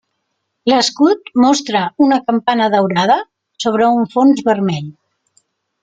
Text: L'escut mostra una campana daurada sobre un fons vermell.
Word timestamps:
L'escut 0.71 1.29
mostra 1.43 1.83
una 2.07 2.19
campana 2.31 2.71
daurada 2.77 3.19
sobre 3.67 3.93
un 4.01 4.11
fons 4.17 4.43
vermell. 4.51 4.93